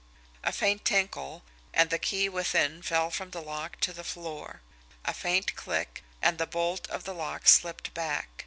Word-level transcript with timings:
A 0.43 0.51
faint 0.51 0.83
tinkle 0.83 1.43
and 1.75 1.91
the 1.91 1.99
key 1.99 2.27
within 2.27 2.81
fell 2.81 3.11
from 3.11 3.29
the 3.29 3.39
lock 3.39 3.79
to 3.81 3.93
the 3.93 4.03
floor. 4.03 4.61
A 5.05 5.13
faint 5.13 5.55
click 5.55 6.01
and 6.23 6.39
the 6.39 6.47
bolt 6.47 6.89
of 6.89 7.03
the 7.03 7.13
lock 7.13 7.47
slipped 7.47 7.93
back. 7.93 8.29